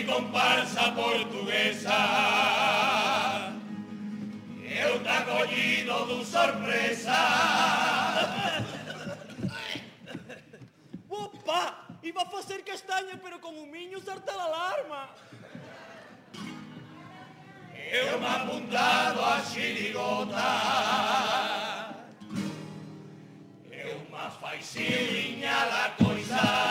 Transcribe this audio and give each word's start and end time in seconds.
mi 0.00 0.06
comparsa 0.06 0.92
portuguesa. 0.92 1.98
Eu 4.64 5.02
tá 5.04 5.22
colhido 5.22 6.06
de 6.06 6.24
surpresa. 6.24 7.18
Opa! 11.08 11.86
Iba 12.02 12.22
a 12.22 12.26
fazer 12.26 12.64
castaña, 12.64 13.18
pero 13.22 13.38
como 13.40 13.62
o 13.62 13.66
miño 13.66 14.00
salta 14.00 14.32
a 14.32 14.44
alarma. 14.44 15.10
Eu 17.92 18.20
me 18.20 18.26
apuntado 18.26 19.24
a 19.24 19.40
xirigota. 19.42 20.46
Eu 23.70 24.00
me 24.00 24.30
faz 24.40 24.76
a 24.76 25.90
coisa. 26.02 26.69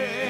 Hey. 0.00 0.29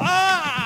Ah! 0.00 0.57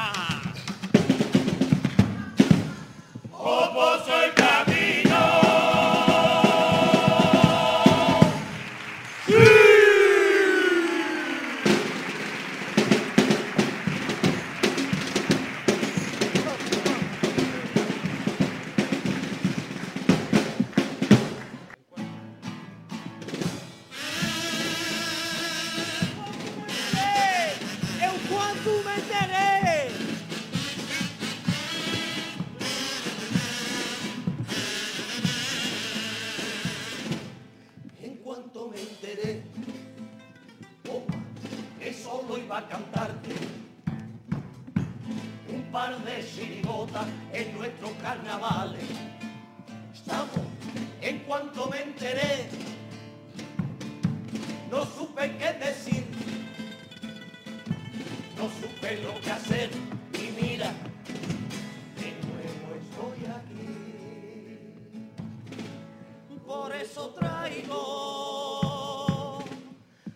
eso 66.82 67.10
traigo, 67.10 67.78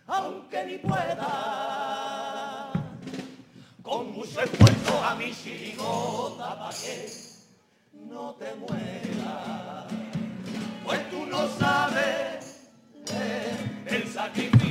aunque 0.09 0.65
ni 0.67 0.79
pueda, 0.79 2.73
con 3.83 4.11
mucho 4.13 4.41
esfuerzo 4.41 5.05
a 5.05 5.15
mi 5.15 5.33
chirigota 5.33 6.59
para 6.59 6.71
que 6.77 7.09
no 7.93 8.35
te 8.35 8.53
muera, 8.57 9.87
pues 10.85 11.09
tú 11.11 11.25
no 11.27 11.49
sabes 11.57 12.69
eh, 13.13 13.85
el 13.87 14.09
sacrificio. 14.13 14.66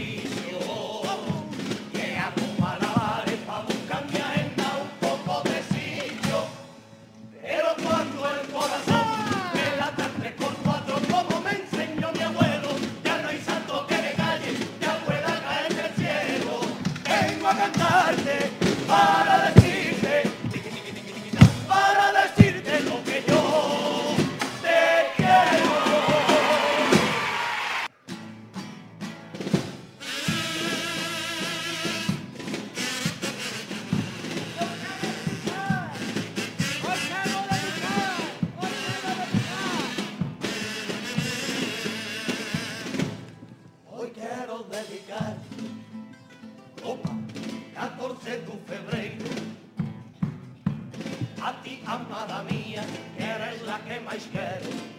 Ti, 52.15 52.21
amada 52.23 52.43
mía, 52.43 52.83
que 53.17 53.23
eres 53.23 53.61
la 53.63 53.79
que 53.79 53.99
máis 53.99 54.23
quero. 54.31 54.94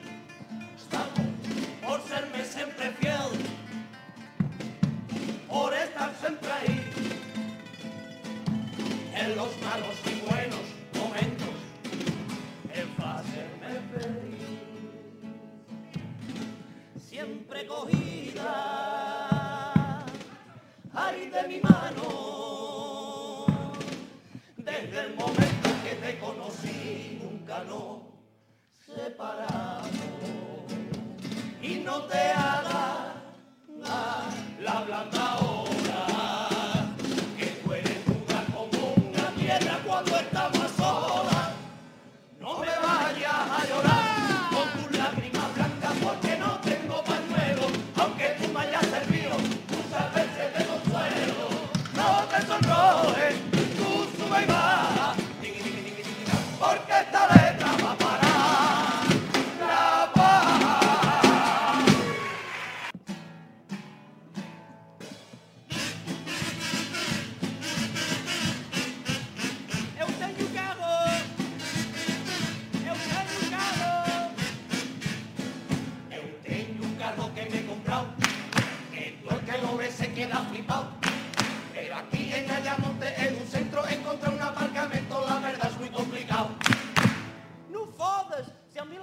separar. 29.06 29.65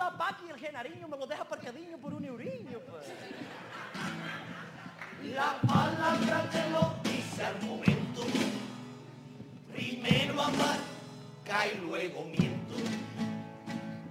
Se 0.04 0.08
a 0.08 0.12
Mila 0.12 0.12
Pac 0.12 0.44
e 0.50 0.52
o 0.52 0.56
Renarinho 0.56 1.08
me 1.08 1.18
lo 1.18 1.26
deja 1.26 1.44
aparcadinho 1.44 1.98
por 1.98 2.14
un 2.14 2.26
eurinho, 2.26 2.80
pô. 2.82 2.98
La 5.24 5.58
palabra 5.66 6.50
te 6.52 6.70
lo 6.72 6.94
dice 7.04 7.46
al 7.46 7.62
momento. 7.62 8.24
Primero 9.72 10.42
amarca 10.42 11.68
y 11.74 11.78
luego 11.78 12.26
miento. 12.26 12.76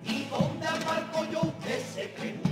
¿Y 0.05 0.25
dónde 0.31 0.67
aparco 0.67 1.25
yo? 1.31 1.41
Usted 1.41 1.81
se. 1.85 2.52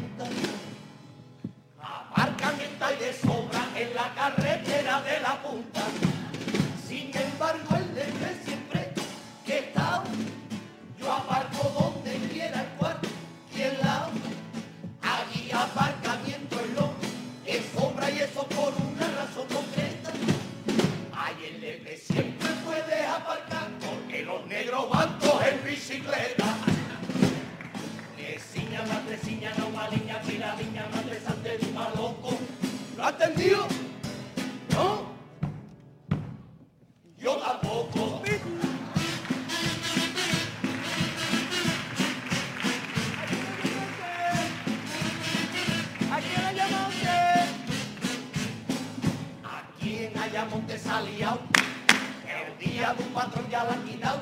El 51.00 52.58
día 52.58 52.92
de 52.92 53.02
un 53.02 53.08
patrón 53.14 53.48
ya 53.50 53.64
la 53.64 53.72
han 53.72 53.84
quitado. 53.84 54.20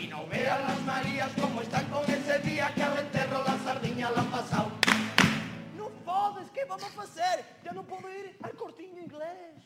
Y 0.00 0.06
no 0.06 0.26
vean 0.28 0.62
las 0.62 0.80
Marías 0.82 1.30
como 1.38 1.60
están 1.60 1.84
con 1.88 2.02
ese 2.10 2.38
día 2.38 2.72
que 2.74 2.82
al 2.82 2.98
enterro 2.98 3.44
las 3.44 3.60
sardiñas 3.62 4.10
la 4.16 4.22
han 4.22 4.30
pasado. 4.30 4.70
Não 5.76 5.90
fodas! 6.02 6.48
que 6.54 6.64
vamos 6.64 6.88
fazer? 6.94 7.44
Eu 7.66 7.74
não 7.74 7.84
posso 7.84 8.08
ir 8.08 8.34
al 8.42 8.52
cortinho 8.52 8.98
inglês. 8.98 9.60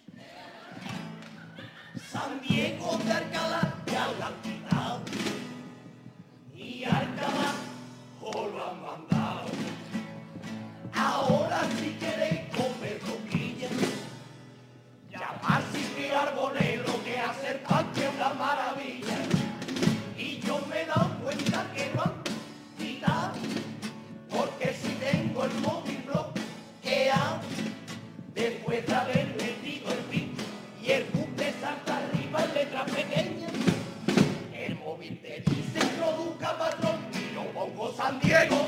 San 2.11 2.41
Diego 2.41 2.97
de 2.99 3.13
Alcalá 3.13 3.63
ya 3.87 4.07
la 4.19 4.27
han 4.27 4.41
quitado. 4.43 5.03
Y 6.53 6.85
Alcalá 6.85 7.51
os 8.21 8.53
lo 8.55 8.71
han 8.71 8.83
mandado. 8.83 9.47
Ahora 10.95 11.61
si 11.79 11.91
queréis 12.01 12.41
comer 12.57 12.99
sin 16.19 16.29
arbonero 16.29 17.05
que 17.05 17.19
hacer 17.19 17.63
pan 17.63 17.87
es 17.97 18.09
una 18.17 18.31
maravilla. 18.35 19.17
Y 20.17 20.41
yo 20.41 20.61
me 20.69 20.83
he 20.83 20.87
dado 20.87 21.11
cuenta 21.23 21.67
que 21.75 21.91
lo 21.95 22.03
han 22.03 22.15
quitado, 22.79 23.33
porque 24.31 24.75
si 24.75 24.89
tengo 24.95 25.45
el 25.45 25.55
móvil 25.61 26.03
bloqueado, 26.07 27.41
después 28.35 28.87
de 28.87 28.95
haber 28.95 29.27
metido 29.37 29.93
el 29.93 29.99
pin 30.11 30.35
y 30.83 30.91
el 30.91 31.05
bucle 31.05 31.55
salta 31.61 31.99
arriba 31.99 32.45
en 32.45 32.55
letras 32.55 32.91
pequeñas, 32.91 33.53
el 34.55 34.77
móvil 34.77 35.21
te 35.21 35.43
dice 35.47 35.79
introduzca 35.81 36.59
patrón 36.59 36.99
y 37.13 37.35
yo 37.35 37.45
pongo 37.53 37.93
San 37.95 38.21
Diego 38.21 38.68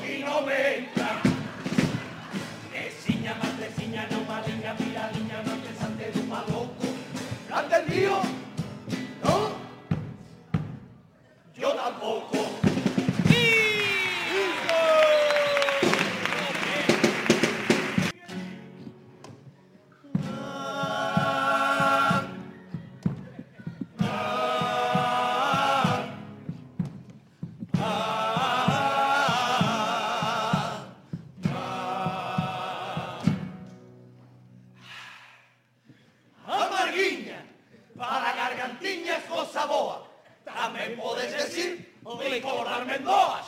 Podes 41.31 41.47
decir 41.47 41.95
licor 42.29 42.67
de 42.67 42.75
almendroas. 42.75 43.47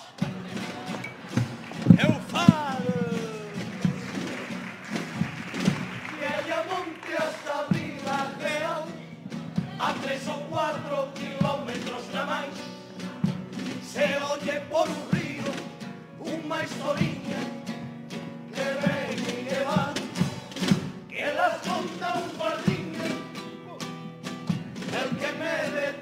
Eu 1.99 2.13
falo! 2.31 2.95
De 6.19 6.27
Ayamonte 6.27 7.13
hasta 7.19 7.67
Vila 7.71 8.21
Real, 8.39 8.87
a 9.81 9.93
tres 9.95 10.29
ou 10.29 10.39
cuatro 10.49 11.09
kilómetros 11.15 12.05
na 12.15 12.25
máis, 12.25 12.55
se 13.83 14.07
oye 14.33 14.61
por 14.71 14.87
un 14.89 15.03
río 15.11 15.51
unha 16.21 16.63
historiña 16.63 17.41
que 18.55 18.67
ven 18.83 19.19
e 19.27 19.39
que 19.49 19.61
va, 19.67 19.93
que 21.09 21.27
las 21.35 21.57
conta 21.67 22.09
un 22.15 22.31
guardiña, 22.39 23.09
el 25.01 25.09
que 25.19 25.31
me 25.41 25.55
mí, 25.75 26.02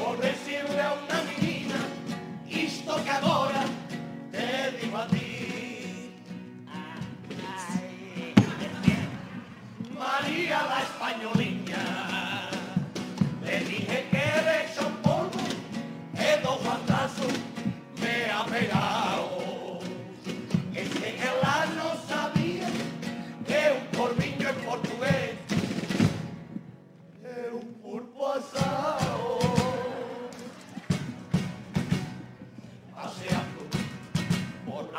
por 0.00 0.18
decirle 0.18 0.80
a 0.80 1.09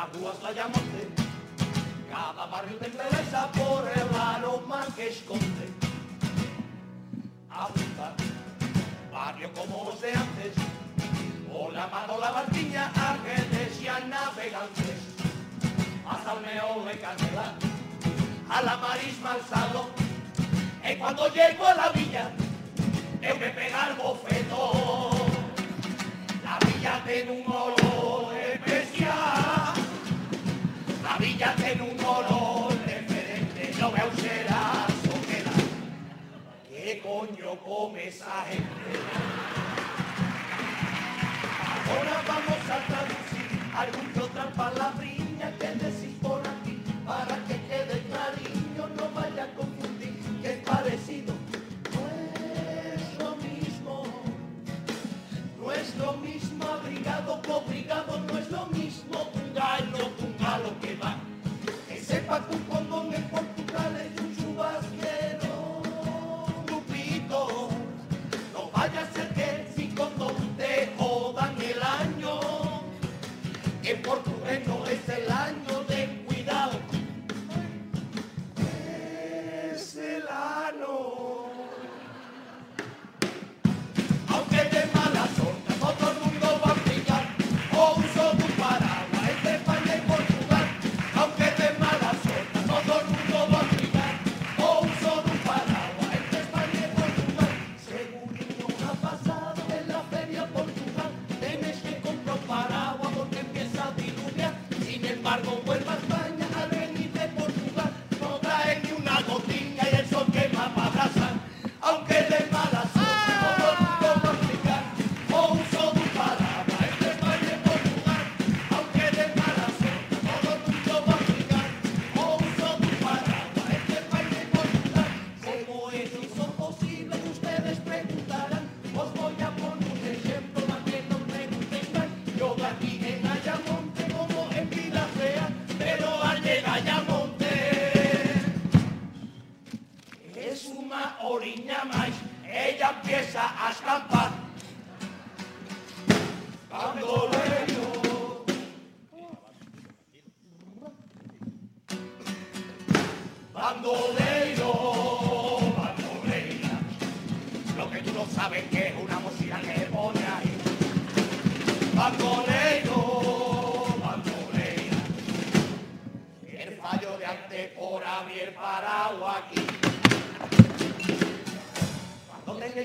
hasta 0.02 0.48
Ayamonte. 0.48 1.08
Cada 2.10 2.46
barrio 2.46 2.76
te 2.78 2.88
interesa 2.88 3.50
por 3.52 3.88
el 3.88 4.20
aroma 4.20 4.84
que 4.96 5.08
esconde. 5.08 5.68
Apunta, 7.48 8.12
barrio 9.12 9.50
como 9.54 9.84
los 9.84 10.00
de 10.00 10.12
antes, 10.12 10.54
por 11.50 11.72
la 11.72 11.86
mano 11.86 12.18
la 12.18 12.30
barquiña, 12.32 12.90
ángeles 12.96 13.80
y 13.80 13.88
a 13.88 14.00
navegantes, 14.00 15.00
hasta 16.08 16.32
el 16.32 16.40
meón 16.40 16.84
de 16.86 16.98
Canela, 16.98 17.54
a 18.48 18.62
la 18.62 18.76
marisma 18.78 19.32
al 19.32 19.42
salón. 19.42 19.88
Y 20.84 20.96
cuando 20.96 21.28
llego 21.28 21.66
a 21.66 21.74
la 21.74 21.88
villa, 21.90 22.32
eu 23.22 23.36
me 23.38 23.50
pega 23.50 23.94
bofetón. 23.96 25.30
La 26.42 26.58
villa 26.66 27.00
tiene 27.06 27.30
un 27.30 27.52
olor 27.52 28.34
especial. 28.34 29.51
La 31.12 31.18
villa 31.18 31.54
tiene 31.56 31.82
un 31.82 32.00
olor 32.02 32.72
diferente. 32.86 33.70
No 33.78 33.92
veo 33.92 34.10
será 34.16 34.86
soquera. 35.04 35.52
¿Qué 36.70 37.02
coño 37.02 37.54
come 37.62 38.08
esa 38.08 38.44
gente? 38.48 38.92
Ahora 41.86 42.16
vamos 42.26 42.62
a 42.64 42.78
traducir 42.88 43.48
algún 43.76 44.06
que 44.14 44.20
otra 44.20 44.50
palabrilla 44.52 45.52
que 45.58 45.66
decís 45.84 46.16
por 46.22 46.40
aquí 46.40 46.80
para 47.06 47.36
que 47.46 47.60
quede 47.68 48.02
clariño, 48.08 48.88
no 48.96 49.10
vaya 49.10 49.44
a 49.44 49.54
confundir 49.54 50.14
que 50.40 50.52
es 50.52 50.58
parecido. 50.60 51.34
No 51.92 52.02
es 52.96 53.18
lo 53.18 53.36
mismo, 53.36 54.04
no 55.60 55.72
es 55.72 55.94
lo 55.96 56.12
mismo 56.14 56.64
abrigado 56.64 57.42
que 57.42 57.52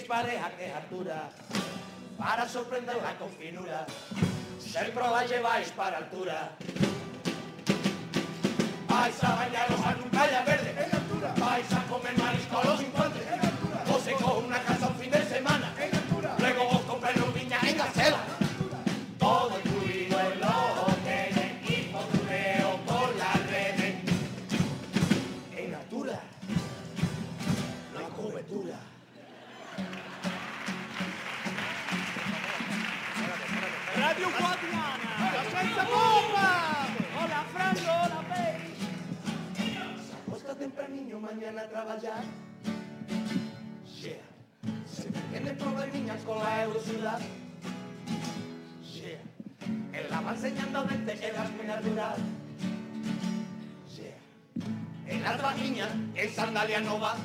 pareja 0.08 0.50
que 0.58 0.68
es 0.68 0.74
altura, 0.74 1.30
para 2.18 2.48
sorprenderla 2.48 3.16
con 3.18 3.30
finura, 3.32 3.86
siempre 4.60 5.04
la 5.04 5.26
lleváis 5.26 5.70
para 5.72 5.98
altura. 5.98 6.52
Vais 8.88 9.24
a 9.24 9.36
bañaros 9.36 9.80
a 9.86 9.96
un 10.04 10.12
verde, 10.12 10.72
en 10.72 10.96
altura. 10.96 11.34
Vais 11.38 11.74
a 11.74 11.82
comer 11.84 12.18
marisco 12.18 12.67
Yeah. 55.28 55.90
En 56.16 56.34
sandalia 56.34 56.80
no 56.80 57.02
va. 57.02 57.16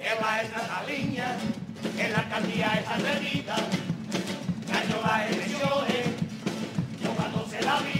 Ella 0.00 0.42
es 0.42 0.50
Nataliña, 0.50 1.36
en 1.98 2.12
la 2.12 2.18
alcaldía 2.20 2.72
es 2.80 2.88
atrevida. 2.88 3.56
Ganó 4.66 5.02
las 5.02 5.30
elecciones, 5.30 6.06
jugándose 7.04 7.60
la 7.60 7.80
vida, 7.80 7.93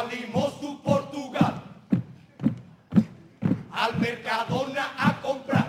Salimos 0.00 0.58
de 0.62 0.78
Portugal. 0.82 1.62
Al 3.70 3.98
Mercadona 3.98 4.94
a 4.96 5.20
comprar. 5.20 5.68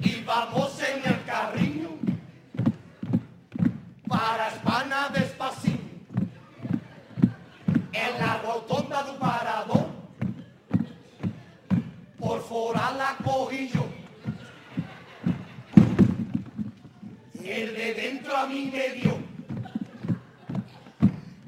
Y 0.00 0.24
vamos 0.24 0.76
en 0.82 1.12
el 1.12 1.24
carrillo 1.24 1.90
para 4.08 4.48
España 4.48 5.08
despacito 5.10 5.78
en 7.92 8.18
la 8.18 8.42
rotonda 8.42 9.04
del 9.04 9.16
parador 9.16 9.86
por 12.18 12.42
fora 12.42 12.90
la 12.98 13.16
cogí 13.22 13.68
yo. 13.68 13.86
Y 17.40 17.50
el 17.50 17.76
de 17.76 17.94
dentro 17.94 18.36
a 18.36 18.46
mí 18.46 18.68
me 18.72 18.88
dio 18.94 19.23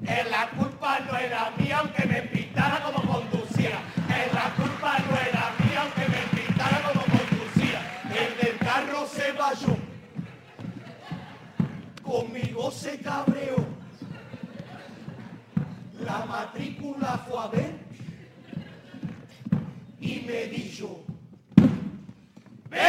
que 0.06 0.24
la 0.30 0.48
culpa 0.50 1.00
no 1.00 1.18
era 1.18 1.50
mía 1.58 1.78
aunque 1.80 2.06
me 2.06 2.22
pintara 2.22 2.80
como 2.84 3.02
conducía, 3.12 3.78
que 4.06 4.34
la 4.34 4.54
culpa 4.54 4.98
no 5.00 5.16
era 5.16 5.52
mía 5.58 5.82
aunque 5.82 6.06
me 6.08 6.42
pintara 6.42 6.82
como 6.82 7.02
conducía, 7.02 7.80
el 8.10 8.36
del 8.40 8.58
carro 8.58 9.06
se 9.06 9.32
vayó, 9.32 9.76
conmigo 12.02 12.70
se 12.70 13.00
cabreó, 13.00 13.66
la 16.04 16.24
matrícula 16.26 17.24
fue 17.28 17.42
a 17.42 17.46
ver 17.48 17.74
y 20.00 20.20
me 20.20 20.46
dijo, 20.46 21.04
ve, 22.70 22.88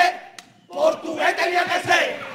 portugués 0.68 1.36
tenía 1.36 1.64
que 1.64 1.88
ser. 1.88 2.27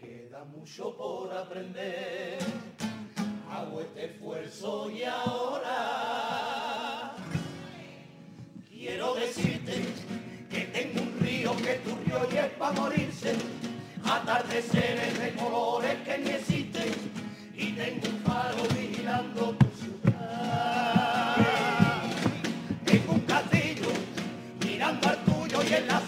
Queda 0.00 0.44
mucho 0.44 0.96
por 0.96 1.32
aprender. 1.32 2.38
Hago 3.50 3.80
este 3.82 4.06
esfuerzo 4.06 4.90
y 4.90 5.04
ahora 5.04 7.14
quiero 8.70 9.14
decirte 9.14 9.84
que 10.48 10.60
tengo 10.60 11.02
un 11.02 11.18
río 11.20 11.54
que 11.56 11.74
tu 11.84 11.94
río 11.96 12.26
y 12.32 12.38
es 12.38 12.50
para 12.52 12.72
morirse, 12.72 13.34
atardeceres 14.04 15.18
de 15.18 15.34
colores 15.34 15.98
que 16.04 16.16
ni 16.18 16.30
existen 16.30 16.88
y 17.54 17.72
tengo 17.72 18.08
un 18.08 18.20
faro 18.20 18.62
vigilando 18.74 19.54
tu 19.56 19.66
ciudad. 19.76 21.36
Tengo 22.86 23.12
un 23.12 23.20
castillo 23.20 23.90
mirando 24.64 25.08
al 25.08 25.18
tuyo 25.24 25.62
y 25.68 25.74
en 25.74 25.86
la 25.88 26.00